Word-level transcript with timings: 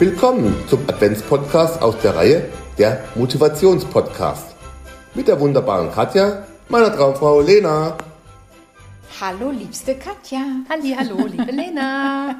Willkommen 0.00 0.54
zum 0.68 0.88
Adventspodcast 0.88 1.82
aus 1.82 1.98
der 2.02 2.14
Reihe 2.14 2.48
der 2.78 3.02
Motivationspodcast. 3.16 4.54
Mit 5.14 5.26
der 5.26 5.40
wunderbaren 5.40 5.90
Katja, 5.90 6.46
meiner 6.68 6.94
Traumfrau 6.94 7.40
Lena. 7.40 7.98
Hallo, 9.20 9.50
liebste 9.50 9.96
Katja. 9.96 10.38
Halli, 10.70 10.94
hallo, 10.96 11.26
liebe 11.26 11.50
Lena. 11.50 12.36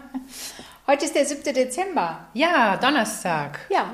Heute 0.87 1.07
ist 1.07 1.17
der 1.17 1.27
7. 1.27 1.53
Dezember. 1.53 2.29
Ja, 2.33 2.77
Donnerstag. 2.77 3.59
Ja. 3.71 3.87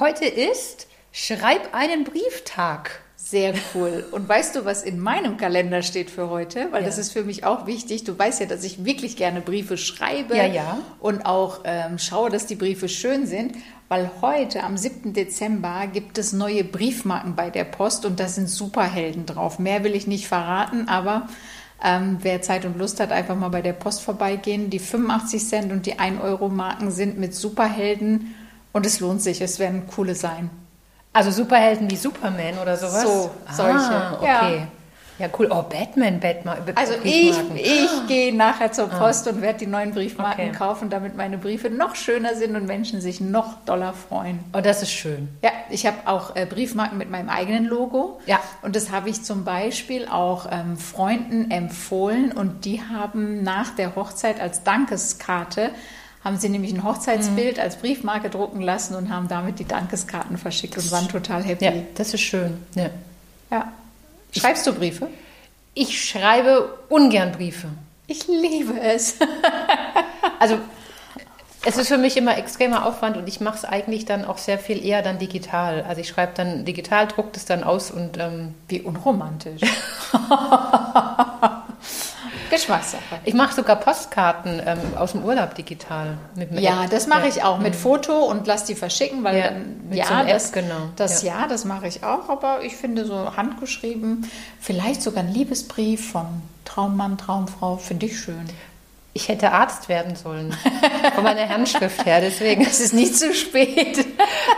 Heute 0.00 0.24
ist 0.24 0.88
Schreib 1.12 1.72
einen 1.72 2.02
Brieftag. 2.02 3.03
Sehr 3.26 3.54
cool. 3.74 4.04
Und 4.10 4.28
weißt 4.28 4.54
du, 4.54 4.66
was 4.66 4.82
in 4.82 5.00
meinem 5.00 5.38
Kalender 5.38 5.80
steht 5.80 6.10
für 6.10 6.28
heute? 6.28 6.68
Weil 6.72 6.82
Ja. 6.82 6.88
das 6.88 6.98
ist 6.98 7.10
für 7.10 7.24
mich 7.24 7.42
auch 7.46 7.66
wichtig. 7.66 8.04
Du 8.04 8.18
weißt 8.18 8.40
ja, 8.40 8.46
dass 8.46 8.62
ich 8.64 8.84
wirklich 8.84 9.16
gerne 9.16 9.40
Briefe 9.40 9.78
schreibe. 9.78 10.36
Ja, 10.36 10.44
ja. 10.44 10.78
Und 11.00 11.24
auch 11.24 11.60
ähm, 11.64 11.98
schaue, 11.98 12.28
dass 12.28 12.44
die 12.44 12.54
Briefe 12.54 12.86
schön 12.86 13.26
sind. 13.26 13.56
Weil 13.88 14.10
heute, 14.20 14.62
am 14.62 14.76
7. 14.76 15.14
Dezember, 15.14 15.86
gibt 15.90 16.18
es 16.18 16.34
neue 16.34 16.64
Briefmarken 16.64 17.34
bei 17.34 17.48
der 17.48 17.64
Post 17.64 18.04
und 18.04 18.20
da 18.20 18.28
sind 18.28 18.50
Superhelden 18.50 19.24
drauf. 19.24 19.58
Mehr 19.58 19.84
will 19.84 19.94
ich 19.94 20.06
nicht 20.06 20.28
verraten, 20.28 20.88
aber 20.88 21.26
ähm, 21.82 22.18
wer 22.20 22.42
Zeit 22.42 22.66
und 22.66 22.76
Lust 22.76 23.00
hat, 23.00 23.10
einfach 23.10 23.36
mal 23.36 23.48
bei 23.48 23.62
der 23.62 23.72
Post 23.72 24.02
vorbeigehen. 24.02 24.68
Die 24.68 24.78
85 24.78 25.48
Cent 25.48 25.72
und 25.72 25.86
die 25.86 25.98
1 25.98 26.20
Euro 26.20 26.50
Marken 26.50 26.90
sind 26.90 27.18
mit 27.18 27.34
Superhelden 27.34 28.34
und 28.74 28.84
es 28.84 29.00
lohnt 29.00 29.22
sich. 29.22 29.40
Es 29.40 29.58
werden 29.58 29.84
coole 29.86 30.14
sein. 30.14 30.50
Also 31.14 31.30
Superhelden 31.30 31.88
wie 31.90 31.96
Superman 31.96 32.58
oder 32.60 32.76
sowas? 32.76 33.02
So, 33.02 33.30
solche. 33.50 33.94
Ah, 33.94 34.18
okay. 34.20 34.66
Ja. 35.16 35.28
cool. 35.38 35.46
Oh, 35.48 35.62
Batman, 35.62 36.18
Batman. 36.18 36.56
Also 36.74 36.94
ich, 37.04 37.38
ich 37.54 38.06
gehe 38.08 38.34
nachher 38.34 38.72
zur 38.72 38.88
Post 38.88 39.28
und 39.28 39.40
werde 39.42 39.60
die 39.60 39.68
neuen 39.68 39.92
Briefmarken 39.92 40.48
Okay. 40.48 40.58
kaufen, 40.58 40.90
damit 40.90 41.16
meine 41.16 41.38
Briefe 41.38 41.70
noch 41.70 41.94
schöner 41.94 42.34
sind 42.34 42.56
und 42.56 42.66
Menschen 42.66 43.00
sich 43.00 43.20
noch 43.20 43.64
doller 43.64 43.92
freuen. 43.92 44.40
Oh, 44.52 44.60
das 44.60 44.82
ist 44.82 44.90
schön. 44.90 45.28
Ja, 45.44 45.52
ich 45.70 45.86
habe 45.86 45.98
auch 46.06 46.34
äh, 46.34 46.46
Briefmarken 46.46 46.98
mit 46.98 47.10
meinem 47.10 47.28
eigenen 47.28 47.64
Logo. 47.66 48.18
Ja. 48.26 48.40
Und 48.62 48.74
das 48.74 48.90
habe 48.90 49.08
ich 49.08 49.22
zum 49.22 49.44
Beispiel 49.44 50.08
auch 50.08 50.48
ähm, 50.50 50.76
Freunden 50.76 51.48
empfohlen 51.52 52.32
und 52.32 52.64
die 52.64 52.82
haben 52.82 53.44
nach 53.44 53.70
der 53.76 53.94
Hochzeit 53.94 54.40
als 54.40 54.64
Dankeskarte 54.64 55.70
haben 56.24 56.38
sie 56.38 56.48
nämlich 56.48 56.72
ein 56.72 56.78
Mhm. 56.78 56.84
Hochzeitsbild 56.84 57.60
als 57.60 57.76
Briefmarke 57.76 58.30
drucken 58.30 58.60
lassen 58.62 58.94
und 58.94 59.10
haben 59.10 59.28
damit 59.28 59.58
die 59.58 59.66
Dankeskarten 59.66 60.38
verschickt 60.38 60.76
und 60.78 60.90
waren 60.90 61.08
total 61.08 61.42
happy. 61.44 61.64
Ja, 61.66 61.72
das 61.94 62.14
ist 62.14 62.22
schön. 62.22 62.58
Ja. 62.74 62.90
Ja. 63.50 63.72
Schreibst 64.36 64.66
du 64.66 64.72
Briefe? 64.72 65.08
Ich 65.74 66.08
schreibe 66.08 66.78
ungern 66.88 67.32
Briefe. 67.32 67.68
Ich 68.06 68.26
liebe 68.26 68.80
es. 68.80 69.16
Also 70.40 70.58
es 71.64 71.76
ist 71.78 71.88
für 71.88 71.96
mich 71.96 72.16
immer 72.16 72.36
extremer 72.36 72.84
Aufwand 72.84 73.16
und 73.16 73.26
ich 73.28 73.40
mache 73.40 73.56
es 73.56 73.64
eigentlich 73.64 74.04
dann 74.04 74.24
auch 74.24 74.36
sehr 74.36 74.58
viel 74.58 74.84
eher 74.84 75.00
dann 75.00 75.18
digital. 75.18 75.84
Also 75.88 76.00
ich 76.02 76.08
schreibe 76.08 76.32
dann 76.34 76.64
digital, 76.66 77.06
drucke 77.06 77.30
das 77.32 77.46
dann 77.46 77.64
aus 77.64 77.90
und 77.90 78.18
ähm, 78.18 78.54
Wie 78.68 78.82
unromantisch. 78.82 79.62
Geschmackssache. 82.54 83.02
ich 83.24 83.34
mache 83.34 83.54
sogar 83.54 83.76
Postkarten 83.76 84.60
ähm, 84.64 84.78
aus 84.96 85.12
dem 85.12 85.24
Urlaub 85.24 85.54
digital. 85.54 86.16
Ja, 86.52 86.84
App. 86.84 86.90
das 86.90 87.06
mache 87.06 87.22
Ja. 87.22 87.28
ich 87.28 87.42
auch 87.44 87.58
mit 87.58 87.74
Foto 87.76 88.24
und 88.24 88.46
lass 88.46 88.64
die 88.64 88.74
verschicken, 88.74 89.22
weil 89.24 89.36
Ja, 89.38 89.44
dann, 89.50 89.88
mit 89.88 89.98
ja, 89.98 90.06
so 90.06 90.14
App, 90.14 90.28
das, 90.28 90.52
genau. 90.52 90.74
das 90.96 91.22
Ja. 91.22 91.40
ja, 91.40 91.46
das 91.48 91.64
mache 91.64 91.86
ich 91.86 92.02
auch, 92.04 92.28
aber 92.28 92.62
ich 92.62 92.76
finde 92.76 93.04
so 93.04 93.36
handgeschrieben, 93.36 94.28
vielleicht 94.60 95.02
sogar 95.02 95.22
ein 95.24 95.32
Liebesbrief 95.32 96.12
von 96.12 96.26
Traummann, 96.64 97.18
Traumfrau, 97.18 97.76
finde 97.76 98.06
ich 98.06 98.18
schön. 98.18 98.48
Ich 99.16 99.28
hätte 99.28 99.52
Arzt 99.52 99.88
werden 99.88 100.16
sollen. 100.16 100.56
Von 101.14 101.22
meiner 101.22 101.48
Handschrift 101.48 102.04
her, 102.04 102.20
deswegen. 102.20 102.62
Es 102.66 102.80
ist 102.80 102.92
nicht 102.92 103.16
zu 103.16 103.32
spät. 103.32 104.04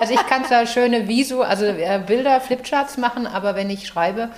Also 0.01 0.15
ich 0.15 0.27
kann 0.29 0.47
zwar 0.47 0.65
schöne 0.67 1.09
Visu, 1.09 1.43
also 1.43 1.67
äh, 1.67 2.01
Bilder, 2.07 2.41
Flipcharts 2.41 2.97
machen, 2.97 3.27
aber 3.27 3.55
wenn 3.55 3.69
ich 3.69 3.87
schreibe, 3.87 4.31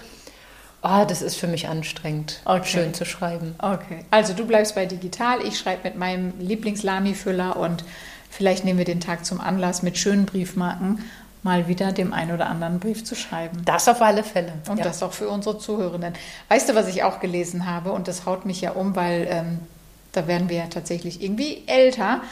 oh, 0.82 1.04
das 1.06 1.22
ist 1.22 1.36
für 1.36 1.46
mich 1.46 1.68
anstrengend, 1.68 2.40
Okay. 2.44 2.66
schön 2.66 2.94
zu 2.94 3.04
schreiben. 3.04 3.54
Okay, 3.58 4.04
also 4.10 4.32
du 4.32 4.46
bleibst 4.46 4.74
bei 4.74 4.86
digital, 4.86 5.44
ich 5.44 5.58
schreibe 5.58 5.84
mit 5.84 5.96
meinem 5.96 6.32
Lieblingslami-Füller 6.38 7.56
und 7.56 7.84
vielleicht 8.30 8.64
nehmen 8.64 8.78
wir 8.78 8.84
den 8.84 9.00
Tag 9.00 9.24
zum 9.24 9.40
Anlass, 9.40 9.82
mit 9.82 9.98
schönen 9.98 10.26
Briefmarken 10.26 11.04
mal 11.42 11.68
wieder 11.68 11.92
dem 11.92 12.12
einen 12.12 12.32
oder 12.32 12.48
anderen 12.48 12.80
Brief 12.80 13.04
zu 13.04 13.14
schreiben. 13.14 13.62
Das 13.64 13.88
auf 13.88 14.02
alle 14.02 14.24
Fälle. 14.24 14.52
Und 14.68 14.78
ja. 14.78 14.84
das 14.84 15.02
auch 15.02 15.12
für 15.12 15.28
unsere 15.28 15.58
Zuhörenden. 15.58 16.14
Weißt 16.48 16.68
du, 16.68 16.74
was 16.74 16.88
ich 16.88 17.04
auch 17.04 17.20
gelesen 17.20 17.66
habe? 17.70 17.92
Und 17.92 18.08
das 18.08 18.26
haut 18.26 18.44
mich 18.44 18.60
ja 18.60 18.72
um, 18.72 18.96
weil 18.96 19.26
ähm, 19.30 19.60
da 20.12 20.26
werden 20.26 20.48
wir 20.48 20.56
ja 20.58 20.66
tatsächlich 20.66 21.22
irgendwie 21.22 21.62
älter. 21.66 22.22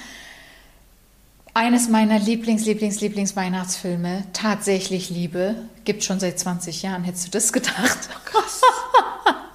Eines 1.57 1.89
meiner 1.89 2.19
Lieblings-, 2.19 2.67
Lieblings-, 2.67 3.01
Lieblings-Weihnachtsfilme, 3.01 4.25
Tatsächlich 4.35 5.09
Liebe, 5.09 5.55
gibt 5.87 6.05
schon 6.05 6.21
seit 6.21 6.39
20 6.39 6.83
Jahren. 6.83 7.03
Hättest 7.03 7.29
du 7.29 7.31
das 7.31 7.51
gedacht? 7.51 8.11
Krass. 8.27 8.61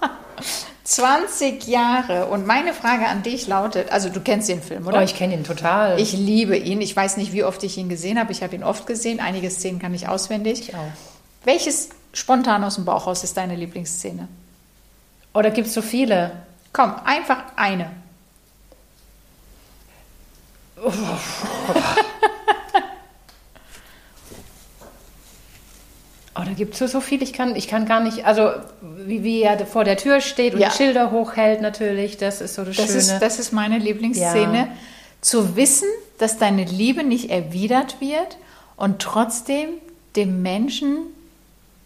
20 0.84 1.68
Jahre. 1.68 2.26
Und 2.26 2.48
meine 2.48 2.74
Frage 2.74 3.06
an 3.06 3.22
dich 3.22 3.46
lautet, 3.46 3.92
also 3.92 4.10
du 4.10 4.20
kennst 4.20 4.50
den 4.50 4.64
Film, 4.64 4.88
oder? 4.88 4.98
Oh, 4.98 5.04
ich 5.04 5.14
kenne 5.14 5.36
ihn 5.36 5.44
total. 5.44 6.00
Ich 6.00 6.14
liebe 6.14 6.58
ihn. 6.58 6.82
Ich 6.82 6.96
weiß 6.96 7.18
nicht, 7.18 7.34
wie 7.34 7.44
oft 7.44 7.62
ich 7.64 7.78
ihn 7.78 7.88
gesehen 7.88 8.18
habe. 8.18 8.32
Ich 8.32 8.42
habe 8.42 8.56
ihn 8.56 8.64
oft 8.64 8.88
gesehen. 8.88 9.20
Einige 9.20 9.52
Szenen 9.52 9.78
kann 9.78 9.94
ich 9.94 10.08
auswendig. 10.08 10.70
Ich 10.70 10.76
auch. 10.76 10.92
Welches 11.46 11.90
spontan 12.14 12.64
aus 12.64 12.76
dem 12.76 12.86
Bauch 12.86 13.06
raus 13.06 13.24
ist 13.24 13.38
deine 13.38 13.56
Lieblingsszene? 13.56 14.28
Oder 15.36 15.52
gibt 15.52 15.68
es 15.68 15.76
so 15.76 15.84
viele? 15.84 16.32
Komm, 16.74 16.96
einfach 17.06 17.44
eine. 17.58 17.92
Oh, 26.34 26.44
da 26.46 26.54
gibt 26.54 26.74
es 26.74 26.80
so, 26.80 26.88
so 26.88 27.02
viel. 27.02 27.22
Ich 27.22 27.34
kann, 27.34 27.56
ich 27.58 27.68
kann 27.68 27.86
gar 27.86 28.00
nicht, 28.00 28.26
also 28.26 28.52
wie, 29.06 29.24
wie 29.24 29.42
er 29.42 29.66
vor 29.66 29.84
der 29.84 29.98
Tür 29.98 30.22
steht 30.22 30.54
und 30.54 30.62
Ja. 30.62 30.70
die 30.70 30.76
Schilder 30.78 31.12
hochhält 31.12 31.62
natürlich, 31.62 32.18
das 32.18 32.40
ist 32.40 32.56
so 32.56 32.64
das, 32.64 32.78
Das 32.78 32.86
Schöne. 32.88 32.98
ist, 33.00 33.20
das 33.20 33.38
ist 33.40 33.52
meine 33.52 33.78
Lieblingsszene. 33.78 34.58
Ja. 34.58 34.68
Zu 35.20 35.56
wissen, 35.58 35.90
dass 36.20 36.38
deine 36.38 36.64
Liebe 36.64 37.04
nicht 37.04 37.30
erwidert 37.30 38.00
wird 38.00 38.38
und 38.78 39.00
trotzdem 39.02 39.70
dem 40.16 40.42
Menschen 40.42 41.00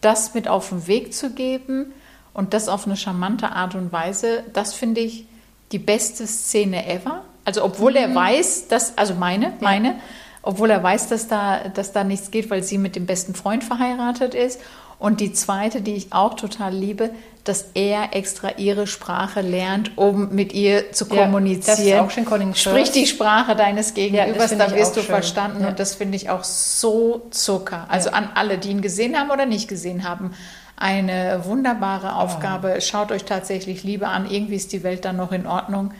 das 0.02 0.36
mit 0.36 0.48
auf 0.48 0.70
den 0.70 0.86
Weg 0.88 1.14
zu 1.14 1.32
geben 1.32 1.92
und 2.34 2.54
das 2.54 2.70
auf 2.70 2.86
eine 2.86 2.98
charmante 2.98 3.50
Art 3.50 3.74
und 3.74 3.92
Weise, 3.92 4.44
das 4.54 4.74
finde 4.74 5.02
ich 5.02 5.26
die 5.72 5.80
beste 5.80 6.28
Szene 6.28 6.88
ever. 6.88 7.24
Also 7.46 7.64
obwohl 7.64 7.92
Mhm. 7.92 7.98
er 7.98 8.16
weiß, 8.16 8.68
dass, 8.68 8.98
also 8.98 9.14
meine, 9.14 9.54
meine, 9.62 9.96
obwohl 10.42 10.70
er 10.70 10.84
weiß, 10.84 11.08
dass 11.10 11.28
da, 11.28 11.60
dass 11.74 11.92
da 11.94 12.04
nichts 12.04 12.30
geht, 12.32 12.50
weil 12.50 12.64
sie 12.64 12.78
mit 12.78 12.96
dem 12.96 13.06
besten 13.06 13.34
Freund 13.36 13.64
verheiratet 13.64 14.36
ist. 14.36 14.60
Und 14.98 15.20
die 15.20 15.34
zweite, 15.34 15.82
die 15.82 15.94
ich 15.96 16.14
auch 16.14 16.36
total 16.36 16.74
liebe, 16.74 17.10
dass 17.44 17.66
er 17.74 18.16
extra 18.16 18.52
ihre 18.58 18.88
Sprache 18.88 19.42
lernt, 19.42 19.98
um 19.98 20.34
mit 20.34 20.54
ihr 20.54 20.94
zu 20.94 21.06
Ja, 21.10 21.24
kommunizieren. 21.26 21.78
das 21.78 21.80
ist 21.86 21.94
auch 22.00 22.10
schön 22.10 22.56
Sprich 22.56 22.92
die 22.92 23.06
Sprache 23.06 23.56
deines 23.56 23.94
Gegenübers, 23.94 24.48
finde 24.50 24.66
dann 24.66 24.76
wirst 24.76 24.96
du 24.96 25.02
schön. 25.02 25.10
verstanden. 25.10 25.62
Ja. 25.64 25.68
Und 25.70 25.80
das 25.80 25.96
finde 25.96 26.16
ich 26.16 26.30
auch 26.30 26.44
so 26.44 27.28
Zucker. 27.32 27.86
Also 27.90 28.12
an 28.12 28.30
alle, 28.36 28.58
die 28.58 28.70
ihn 28.70 28.82
gesehen 28.82 29.20
haben 29.20 29.30
oder 29.32 29.46
nicht 29.46 29.68
gesehen 29.68 30.08
haben. 30.08 30.32
Eine 30.78 31.42
wunderbare 31.46 32.16
Aufgabe. 32.16 32.80
Schaut 32.82 33.12
euch 33.12 33.26
tatsächlich 33.26 33.84
Liebe 33.84 34.08
an. 34.08 34.30
Irgendwie 34.30 34.56
ist 34.56 34.72
die 34.74 34.84
Welt 34.84 35.06
dann 35.06 35.18
noch 35.18 35.32
in 35.32 35.46
Ordnung. 35.46 35.94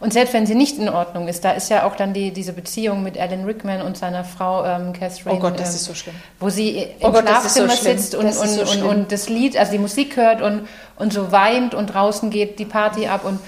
Und 0.00 0.14
selbst 0.14 0.32
wenn 0.32 0.46
sie 0.46 0.54
nicht 0.54 0.78
in 0.78 0.88
Ordnung 0.88 1.28
ist, 1.28 1.44
da 1.44 1.52
ist 1.52 1.68
ja 1.68 1.86
auch 1.86 1.94
dann 1.94 2.14
die, 2.14 2.32
diese 2.32 2.54
Beziehung 2.54 3.02
mit 3.02 3.18
Alan 3.18 3.44
Rickman 3.44 3.82
und 3.82 3.98
seiner 3.98 4.24
Frau 4.24 4.64
ähm, 4.64 4.94
Catherine. 4.94 5.36
Oh 5.36 5.38
Gott, 5.38 5.60
das 5.60 5.70
ähm, 5.70 5.74
ist 5.74 5.84
so 5.84 5.94
schlimm. 5.94 6.14
Wo 6.40 6.48
sie 6.48 6.78
im 6.78 6.88
Oh 7.02 7.12
Gott, 7.12 7.24
ist 7.24 7.28
so 7.28 7.66
Schlafzimmer 7.66 7.76
schlimm. 7.76 7.98
sitzt 7.98 8.14
und, 8.14 8.26
und, 8.26 8.32
so 8.32 8.62
und, 8.62 8.82
und 8.82 9.12
das 9.12 9.28
Lied, 9.28 9.58
also 9.58 9.72
die 9.72 9.78
Musik 9.78 10.16
hört 10.16 10.40
und, 10.40 10.66
und 10.96 11.12
so 11.12 11.30
weint 11.32 11.74
und 11.74 11.88
draußen 11.88 12.30
geht 12.30 12.58
die 12.58 12.64
Party 12.64 13.06
ab 13.06 13.24
und 13.24 13.38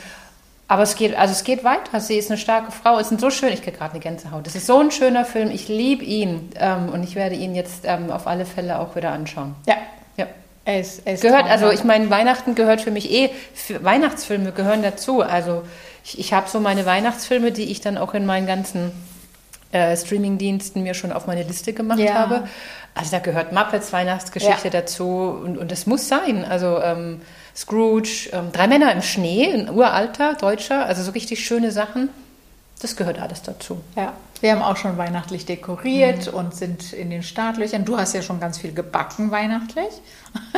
aber 0.68 0.84
es 0.84 0.94
geht, 0.94 1.14
also 1.18 1.32
es 1.32 1.44
geht 1.44 1.64
weiter. 1.64 2.00
Sie 2.00 2.16
ist 2.16 2.30
eine 2.30 2.38
starke 2.38 2.72
Frau. 2.72 2.98
Es 2.98 3.12
ist 3.12 3.20
so 3.20 3.28
schön. 3.28 3.52
Ich 3.52 3.60
kriege 3.60 3.76
gerade 3.76 3.90
eine 3.90 4.00
Gänsehaut. 4.00 4.46
Es 4.46 4.54
ist 4.54 4.66
so 4.66 4.78
ein 4.78 4.90
schöner 4.90 5.26
Film. 5.26 5.50
Ich 5.50 5.68
liebe 5.68 6.02
ihn 6.02 6.48
ähm, 6.58 6.88
und 6.88 7.02
ich 7.02 7.14
werde 7.14 7.34
ihn 7.34 7.54
jetzt 7.54 7.84
ähm, 7.84 8.10
auf 8.10 8.26
alle 8.26 8.46
Fälle 8.46 8.78
auch 8.78 8.96
wieder 8.96 9.10
anschauen. 9.10 9.54
Ja, 9.66 9.76
er 10.64 10.80
ist 10.80 11.04
Gehört, 11.20 11.46
also 11.46 11.70
ich 11.70 11.82
meine, 11.82 12.08
Weihnachten 12.10 12.54
gehört 12.54 12.80
für 12.80 12.92
mich 12.92 13.10
eh, 13.10 13.30
für 13.52 13.82
Weihnachtsfilme 13.82 14.52
gehören 14.52 14.82
dazu. 14.82 15.22
Also 15.22 15.62
ich, 16.04 16.18
ich 16.18 16.32
habe 16.32 16.48
so 16.48 16.60
meine 16.60 16.84
Weihnachtsfilme, 16.86 17.52
die 17.52 17.64
ich 17.70 17.80
dann 17.80 17.96
auch 17.98 18.14
in 18.14 18.26
meinen 18.26 18.46
ganzen 18.46 18.92
äh, 19.72 19.96
Streamingdiensten 19.96 20.82
mir 20.82 20.94
schon 20.94 21.12
auf 21.12 21.26
meine 21.26 21.42
Liste 21.44 21.72
gemacht 21.72 21.98
Ja. 21.98 22.14
habe. 22.14 22.48
Also 22.94 23.10
da 23.12 23.20
gehört 23.20 23.52
Muppets 23.52 23.92
Weihnachtsgeschichte 23.92 24.64
Ja. 24.68 24.70
dazu 24.70 25.06
und, 25.42 25.56
und 25.56 25.70
das 25.72 25.86
muss 25.86 26.08
sein. 26.08 26.44
Also 26.44 26.78
ähm, 26.82 27.22
Scrooge, 27.56 28.28
ähm, 28.32 28.52
Drei 28.52 28.66
Männer 28.66 28.92
im 28.92 29.00
Schnee, 29.02 29.50
ein 29.52 29.70
uralter 29.70 30.34
Deutscher, 30.34 30.84
also 30.86 31.02
so 31.02 31.12
richtig 31.12 31.44
schöne 31.46 31.70
Sachen. 31.72 32.10
Das 32.82 32.96
gehört 32.96 33.18
alles 33.20 33.42
dazu. 33.42 33.80
Ja, 33.96 34.12
wir 34.40 34.50
haben 34.52 34.60
auch 34.62 34.76
schon 34.76 34.98
weihnachtlich 34.98 35.46
dekoriert 35.46 36.26
Mhm. 36.32 36.38
und 36.38 36.54
sind 36.54 36.92
in 36.92 37.08
den 37.10 37.22
Startlöchern. 37.22 37.84
Du 37.84 37.96
hast 37.96 38.12
ja 38.12 38.22
schon 38.22 38.40
ganz 38.40 38.58
viel 38.58 38.72
gebacken 38.74 39.30
weihnachtlich. 39.30 39.86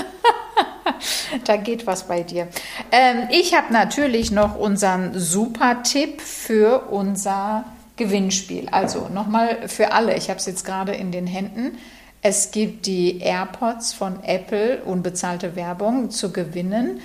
da 1.45 1.57
geht 1.57 1.87
was 1.87 2.09
bei 2.09 2.23
dir. 2.23 2.49
Ähm, 2.93 3.29
ich 3.31 3.55
habe 3.55 3.73
natürlich 3.73 4.31
noch 4.31 4.57
unseren 4.57 5.19
super 5.19 5.83
Tipp 5.83 6.21
für 6.21 6.91
unser 6.91 7.65
Gewinnspiel. 7.97 8.69
Also 8.71 9.09
nochmal 9.13 9.69
für 9.69 9.93
alle, 9.93 10.17
ich 10.17 10.29
habe 10.31 10.39
es 10.39 10.47
jetzt 10.47 10.65
gerade 10.65 10.93
in 10.93 11.13
den 11.13 11.27
Händen. 11.27 11.79
Es 12.23 12.51
gibt 12.51 12.87
die 12.87 13.19
AirPods 13.19 13.93
von 13.93 14.23
Apple, 14.25 14.83
unbezahlte 14.85 15.57
Werbung, 15.57 16.11
zu 16.11 16.33
gewinnen. 16.33 17.01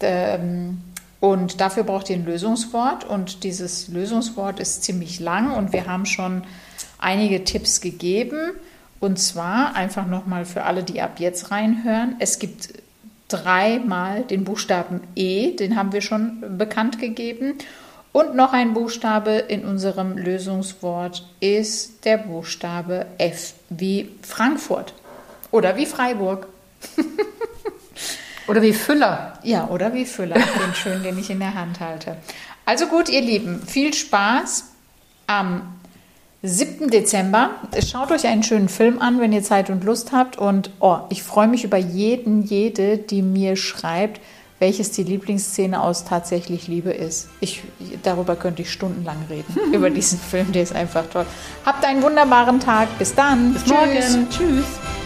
Ähm, 0.00 0.82
und 1.20 1.60
dafür 1.60 1.84
braucht 1.84 2.10
ihr 2.10 2.16
ein 2.16 2.24
Lösungswort. 2.24 3.04
Und 3.04 3.44
dieses 3.44 3.88
Lösungswort 3.88 4.58
ist 4.58 4.82
ziemlich 4.82 5.20
lang 5.20 5.54
und 5.54 5.72
wir 5.72 5.86
haben 5.86 6.06
schon 6.06 6.42
einige 6.98 7.44
Tipps 7.44 7.80
gegeben. 7.80 8.52
Und 8.98 9.18
zwar 9.18 9.76
einfach 9.76 10.06
nochmal 10.06 10.44
für 10.44 10.64
alle, 10.64 10.82
die 10.82 11.00
ab 11.00 11.18
jetzt 11.18 11.50
reinhören. 11.50 12.16
Es 12.18 12.38
gibt 12.38 12.70
dreimal 13.32 14.22
den 14.22 14.44
Buchstaben 14.44 15.00
E, 15.16 15.56
den 15.56 15.76
haben 15.76 15.92
wir 15.92 16.00
schon 16.00 16.58
bekannt 16.58 16.98
gegeben. 16.98 17.54
Und 18.12 18.34
noch 18.34 18.52
ein 18.52 18.74
Buchstabe 18.74 19.30
in 19.32 19.64
unserem 19.64 20.18
Lösungswort 20.18 21.26
ist 21.40 22.04
der 22.04 22.18
Buchstabe 22.18 23.06
F 23.16 23.54
wie 23.70 24.10
Frankfurt 24.22 24.92
oder 25.50 25.76
wie 25.76 25.86
Freiburg. 25.86 26.46
oder 28.48 28.60
wie 28.60 28.74
Füller. 28.74 29.38
Ja, 29.42 29.68
oder 29.68 29.94
wie 29.94 30.04
Füller, 30.04 30.34
den 30.34 30.74
schönen, 30.74 31.02
den 31.02 31.18
ich 31.18 31.30
in 31.30 31.38
der 31.38 31.54
Hand 31.54 31.80
halte. 31.80 32.16
Also 32.66 32.86
gut, 32.86 33.08
ihr 33.08 33.22
Lieben, 33.22 33.62
viel 33.66 33.94
Spaß 33.94 34.64
am 35.26 35.62
7. 36.42 36.90
Dezember. 36.90 37.50
Schaut 37.86 38.10
euch 38.10 38.26
einen 38.26 38.42
schönen 38.42 38.68
Film 38.68 39.00
an, 39.00 39.20
wenn 39.20 39.32
ihr 39.32 39.42
Zeit 39.42 39.70
und 39.70 39.84
Lust 39.84 40.10
habt. 40.12 40.38
Und 40.38 40.70
oh, 40.80 40.98
ich 41.08 41.22
freue 41.22 41.46
mich 41.46 41.62
über 41.62 41.76
jeden, 41.76 42.42
jede, 42.42 42.98
die 42.98 43.22
mir 43.22 43.54
schreibt, 43.54 44.20
welches 44.58 44.90
die 44.90 45.04
Lieblingsszene 45.04 45.80
aus 45.80 46.04
Tatsächlich 46.04 46.66
Liebe 46.66 46.90
ist. 46.90 47.28
Ich, 47.40 47.62
darüber 48.02 48.36
könnte 48.36 48.62
ich 48.62 48.72
stundenlang 48.72 49.18
reden, 49.30 49.54
über 49.72 49.90
diesen 49.90 50.18
Film, 50.18 50.52
der 50.52 50.62
ist 50.62 50.74
einfach 50.74 51.04
toll. 51.12 51.26
Habt 51.64 51.84
einen 51.84 52.02
wunderbaren 52.02 52.58
Tag. 52.58 52.88
Bis 52.98 53.14
dann. 53.14 53.52
Bis 53.52 53.62
Tschüss. 53.62 53.72
morgen. 53.72 54.28
Tschüss. 54.30 55.01